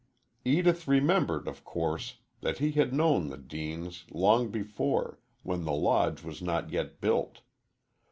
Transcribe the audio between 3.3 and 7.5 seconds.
Deanes, long before, when the Lodge was not yet built.